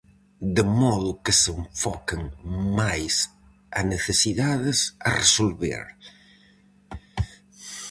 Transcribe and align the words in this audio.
De 0.55 0.63
modo 0.81 1.11
que 1.23 1.33
se 1.41 1.49
enfoquen 1.61 2.21
máis 2.79 3.15
a 3.79 3.81
necesidades 3.93 4.77
a 5.07 5.09
resolver. 5.21 5.83